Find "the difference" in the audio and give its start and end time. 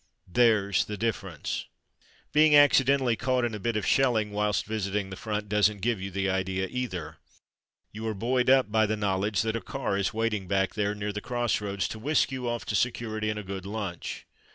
0.85-1.59